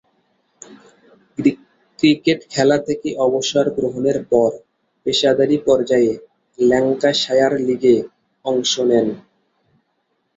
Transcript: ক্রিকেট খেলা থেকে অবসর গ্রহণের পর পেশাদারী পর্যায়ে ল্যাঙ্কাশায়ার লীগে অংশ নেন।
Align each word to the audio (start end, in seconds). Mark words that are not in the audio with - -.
ক্রিকেট 1.99 2.39
খেলা 2.53 2.77
থেকে 2.87 3.09
অবসর 3.25 3.65
গ্রহণের 3.77 4.19
পর 4.31 4.51
পেশাদারী 5.05 5.57
পর্যায়ে 5.67 6.11
ল্যাঙ্কাশায়ার 6.59 7.53
লীগে 7.67 7.95
অংশ 8.45 8.71
নেন। 8.89 9.07